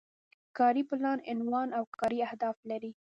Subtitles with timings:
[0.57, 2.91] کاري پلان عنوان او کاري اهداف لري.